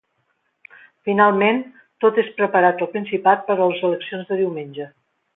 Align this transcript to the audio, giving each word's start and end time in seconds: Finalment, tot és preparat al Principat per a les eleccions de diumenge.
Finalment, 1.09 1.59
tot 2.05 2.17
és 2.23 2.31
preparat 2.39 2.81
al 2.85 2.89
Principat 2.97 3.43
per 3.49 3.57
a 3.57 3.67
les 3.73 3.83
eleccions 3.91 4.29
de 4.31 4.39
diumenge. 4.45 4.89